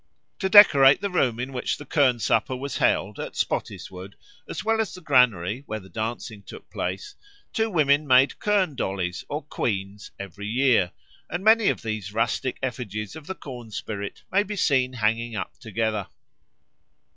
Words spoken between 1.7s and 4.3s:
the kirn supper was held at Spottiswoode